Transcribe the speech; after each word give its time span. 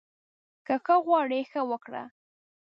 که 0.65 0.75
ښه 0.85 0.95
غواړې، 1.05 1.39
ښه 1.51 1.61
وکړه 1.71 2.03